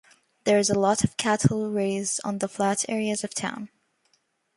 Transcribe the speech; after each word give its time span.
There 0.45 0.57
is 0.57 0.71
a 0.71 0.79
lot 0.79 1.03
of 1.03 1.15
cattle 1.15 1.69
raised 1.69 2.21
on 2.23 2.39
the 2.39 2.47
flat 2.47 2.85
areas 2.89 3.23
of 3.23 3.35
town. 3.35 3.69